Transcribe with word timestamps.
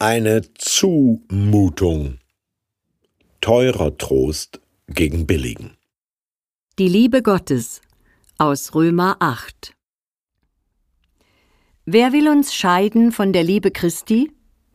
Eine 0.00 0.42
Zumutung. 0.54 2.18
Teurer 3.40 3.98
Trost 3.98 4.60
gegen 4.86 5.26
billigen. 5.26 5.76
Die 6.78 6.86
Liebe 6.86 7.20
Gottes 7.20 7.80
aus 8.36 8.76
Römer 8.76 9.16
8 9.18 9.74
Wer 11.84 12.12
will 12.12 12.28
uns 12.28 12.54
scheiden 12.54 13.10
von 13.10 13.32
der 13.32 13.42
Liebe 13.42 13.72
Christi? 13.72 14.30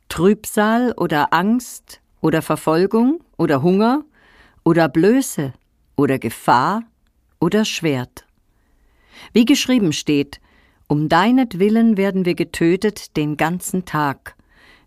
Trübsal 0.09 0.91
oder 0.97 1.33
Angst 1.33 2.01
oder 2.19 2.41
Verfolgung 2.41 3.23
oder 3.37 3.61
Hunger 3.61 4.03
oder 4.65 4.89
Blöße 4.89 5.53
oder 5.95 6.19
Gefahr 6.19 6.83
oder 7.39 7.63
Schwert? 7.63 8.25
Wie 9.31 9.45
geschrieben 9.45 9.93
steht, 9.93 10.41
um 10.89 11.07
deinetwillen 11.07 11.95
werden 11.95 12.25
wir 12.25 12.35
getötet 12.35 13.15
den 13.15 13.37
ganzen 13.37 13.85
Tag 13.85 14.35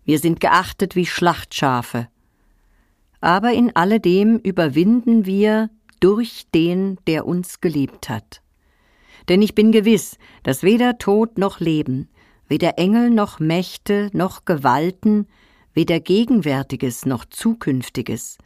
wir 0.07 0.19
sind 0.19 0.39
geachtet 0.39 0.95
wie 0.95 1.05
Schlachtschafe. 1.05 2.07
Aber 3.19 3.51
in 3.51 3.75
alledem 3.75 4.37
überwinden 4.37 5.25
wir 5.25 5.69
durch 5.99 6.45
den, 6.55 6.97
der 7.07 7.25
uns 7.25 7.59
geliebt 7.59 8.07
hat. 8.07 8.41
Denn 9.27 9.41
ich 9.41 9.53
bin 9.53 9.73
gewiss, 9.73 10.17
dass 10.43 10.63
weder 10.63 10.97
Tod 10.97 11.37
noch 11.37 11.59
Leben, 11.59 12.07
weder 12.47 12.79
Engel 12.79 13.09
noch 13.09 13.41
Mächte 13.41 14.09
noch 14.13 14.45
Gewalten, 14.45 15.27
weder 15.73 15.99
Gegenwärtiges 15.99 17.05
noch 17.05 17.25
Zukünftiges, 17.25 18.37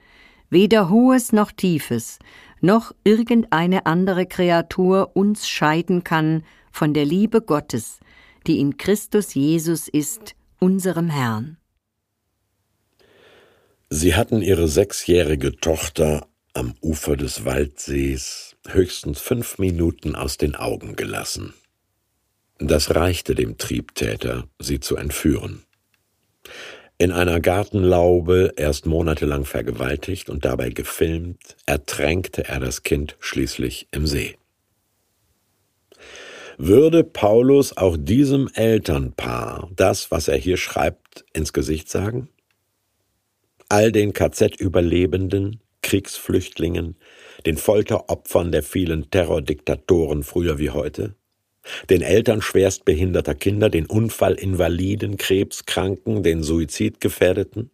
weder 0.49 0.89
Hohes 0.89 1.31
noch 1.31 1.51
Tiefes, 1.51 2.17
noch 2.59 2.91
irgendeine 3.03 3.85
andere 3.85 4.25
Kreatur 4.25 5.11
uns 5.13 5.47
scheiden 5.47 6.03
kann 6.03 6.43
von 6.71 6.95
der 6.95 7.05
Liebe 7.05 7.39
Gottes, 7.39 7.99
die 8.47 8.59
in 8.59 8.77
Christus 8.77 9.35
Jesus 9.35 9.87
ist, 9.87 10.35
unserem 10.61 11.09
Herrn. 11.09 11.57
Sie 13.89 14.15
hatten 14.15 14.41
ihre 14.41 14.67
sechsjährige 14.67 15.57
Tochter 15.57 16.27
am 16.53 16.75
Ufer 16.81 17.17
des 17.17 17.45
Waldsees 17.45 18.55
höchstens 18.67 19.19
fünf 19.19 19.57
Minuten 19.57 20.15
aus 20.15 20.37
den 20.37 20.55
Augen 20.55 20.95
gelassen. 20.95 21.53
Das 22.59 22.93
reichte 22.93 23.33
dem 23.33 23.57
Triebtäter, 23.57 24.47
sie 24.59 24.79
zu 24.79 24.97
entführen. 24.97 25.63
In 26.99 27.11
einer 27.11 27.39
Gartenlaube 27.39 28.53
erst 28.55 28.85
monatelang 28.85 29.45
vergewaltigt 29.45 30.29
und 30.29 30.45
dabei 30.45 30.69
gefilmt, 30.69 31.57
ertränkte 31.65 32.47
er 32.47 32.59
das 32.59 32.83
Kind 32.83 33.17
schließlich 33.19 33.87
im 33.91 34.05
See. 34.05 34.37
Würde 36.57 37.03
Paulus 37.03 37.77
auch 37.77 37.97
diesem 37.99 38.49
Elternpaar 38.53 39.69
das, 39.75 40.11
was 40.11 40.27
er 40.27 40.37
hier 40.37 40.57
schreibt, 40.57 41.25
ins 41.33 41.53
Gesicht 41.53 41.89
sagen? 41.89 42.29
All 43.69 43.91
den 43.91 44.13
KZ-Überlebenden, 44.13 45.61
Kriegsflüchtlingen, 45.81 46.97
den 47.45 47.57
Folteropfern 47.57 48.51
der 48.51 48.63
vielen 48.63 49.09
Terrordiktatoren 49.09 50.23
früher 50.23 50.59
wie 50.59 50.71
heute? 50.71 51.15
Den 51.89 52.01
Eltern 52.01 52.41
schwerstbehinderter 52.41 53.35
Kinder, 53.35 53.69
den 53.69 53.85
Unfallinvaliden, 53.85 55.17
Krebskranken, 55.17 56.23
den 56.23 56.43
Suizidgefährdeten? 56.43 57.71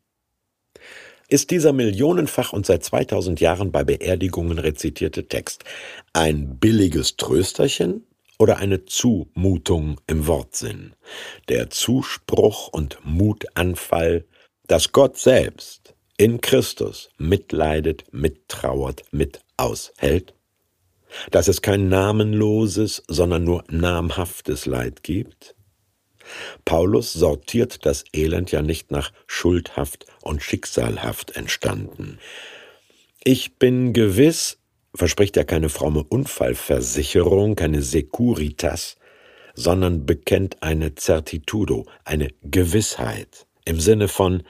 Ist 1.30 1.52
dieser 1.52 1.74
millionenfach 1.74 2.54
und 2.54 2.66
seit 2.66 2.84
2000 2.84 3.40
Jahren 3.42 3.72
bei 3.72 3.84
Beerdigungen 3.84 4.60
rezitierte 4.60 5.28
Text 5.28 5.64
ein 6.14 6.58
billiges 6.58 7.18
Trösterchen 7.18 8.06
oder 8.38 8.58
eine 8.58 8.86
Zumutung 8.86 10.00
im 10.08 10.28
Wortsinn. 10.28 10.94
Der 11.50 11.70
Zuspruch 11.70 12.68
und 12.70 13.00
Mutanfall, 13.04 14.26
dass 14.68 14.92
Gott 14.92 15.18
selbst 15.18 15.96
in 16.18 16.42
Christus 16.42 17.10
mitleidet, 17.18 18.06
mittrauert, 18.12 19.04
mit 19.12 19.42
aushält, 19.58 20.34
dass 21.32 21.48
es 21.48 21.62
kein 21.62 21.90
namenloses, 21.90 23.04
sondern 23.08 23.44
nur 23.44 23.64
namhaftes 23.70 24.66
Leid 24.66 25.04
gibt? 25.04 25.56
Paulus 26.66 27.14
sortiert 27.14 27.86
das 27.86 28.04
Elend 28.14 28.52
ja 28.52 28.62
nicht 28.62 28.92
nach 28.92 29.14
schuldhaft 29.28 30.06
und 30.22 30.44
schicksalhaft 30.44 31.36
entstanden. 31.36 32.20
Ich 33.24 33.56
bin 33.56 33.94
gewiss, 33.94 34.58
verspricht 34.98 35.38
er 35.38 35.46
keine 35.46 35.70
fromme 35.70 36.04
Unfallversicherung, 36.04 37.56
keine 37.56 37.82
Securitas, 37.82 38.98
sondern 39.54 40.06
bekennt 40.06 40.62
eine 40.62 40.94
Certitudo, 40.96 41.86
eine 42.04 42.30
Gewissheit 42.44 43.48
im 43.66 43.80
Sinne 43.80 44.08
von 44.08 44.44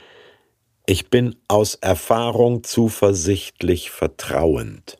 ich 0.89 1.09
bin 1.09 1.35
aus 1.49 1.75
Erfahrung 1.75 2.63
zuversichtlich 2.63 3.91
vertrauend. 3.91 4.97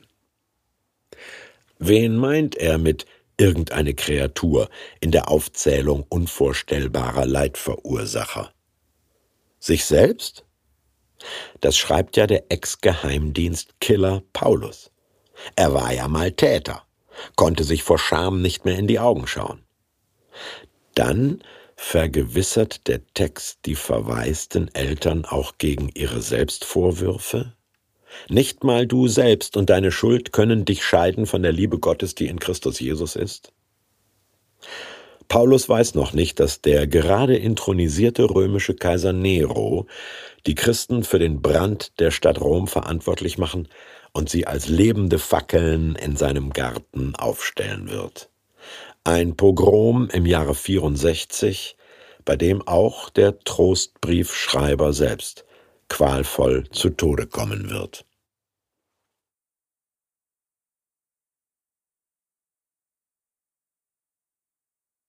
Wen 1.80 2.18
meint 2.18 2.56
er 2.58 2.78
mit 2.78 3.06
irgendeine 3.38 3.94
Kreatur 3.94 4.70
in 5.00 5.12
der 5.12 5.30
Aufzählung 5.30 6.06
unvorstellbarer 6.10 7.26
Leidverursacher? 7.26 8.52
Sich 9.60 9.86
selbst? 9.86 10.44
Das 11.62 11.78
schreibt 11.78 12.18
ja 12.18 12.28
der 12.28 12.52
Ex-Geheimdienstkiller 12.52 14.24
Paulus. 14.34 14.92
Er 15.56 15.74
war 15.74 15.94
ja 15.94 16.08
mal 16.08 16.32
Täter, 16.32 16.84
konnte 17.36 17.64
sich 17.64 17.84
vor 17.84 18.00
Scham 18.00 18.42
nicht 18.42 18.66
mehr 18.66 18.78
in 18.78 18.88
die 18.88 19.00
Augen 19.00 19.28
schauen. 19.28 19.64
Dann 20.96 21.42
vergewissert 21.76 22.88
der 22.88 23.02
Text 23.14 23.60
die 23.66 23.76
verwaisten 23.76 24.74
Eltern 24.74 25.26
auch 25.26 25.58
gegen 25.58 25.90
ihre 25.94 26.22
Selbstvorwürfe? 26.22 27.54
Nicht 28.30 28.64
mal 28.64 28.88
du 28.88 29.08
selbst 29.08 29.56
und 29.58 29.70
deine 29.70 29.92
Schuld 29.92 30.32
können 30.32 30.66
dich 30.66 30.84
scheiden 30.84 31.28
von 31.28 31.44
der 31.44 31.52
Liebe 31.52 31.78
Gottes, 31.78 32.16
die 32.16 32.28
in 32.28 32.40
Christus 32.40 32.80
Jesus 32.80 33.16
ist? 33.16 33.54
Paulus 35.28 35.68
weiß 35.68 35.94
noch 35.94 36.14
nicht, 36.14 36.40
dass 36.40 36.62
der 36.62 36.88
gerade 36.88 37.36
intronisierte 37.36 38.30
römische 38.30 38.76
Kaiser 38.76 39.14
Nero 39.14 39.86
die 40.46 40.56
Christen 40.56 41.04
für 41.04 41.20
den 41.20 41.42
Brand 41.42 42.00
der 42.00 42.12
Stadt 42.12 42.40
Rom 42.40 42.68
verantwortlich 42.68 43.38
machen 43.38 43.68
und 44.18 44.32
sie 44.32 44.48
als 44.48 44.68
lebende 44.68 45.20
Fackeln 45.20 45.96
in 45.96 46.16
seinem 46.16 46.50
Garten 46.50 47.14
aufstellen 47.16 47.92
wird. 47.92 48.32
Ein 49.04 49.36
Pogrom 49.36 50.10
im 50.12 50.26
Jahre 50.26 50.56
64, 50.56 51.78
bei 52.26 52.36
dem 52.36 52.68
auch 52.68 53.12
der 53.12 53.38
Trostbriefschreiber 53.38 54.92
selbst 54.92 55.46
qualvoll 55.88 56.68
zu 56.72 56.90
Tode 56.90 57.28
kommen 57.28 57.70
wird. 57.70 58.07